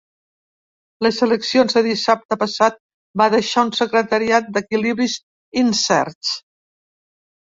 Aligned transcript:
Les 1.07 1.17
eleccions 1.25 1.75
de 1.79 1.83
dissabte 1.87 2.37
passat 2.43 2.79
va 3.21 3.27
deixar 3.33 3.65
un 3.67 3.73
secretariat 3.81 4.49
d’equilibris 4.55 5.19
incerts. 5.63 6.33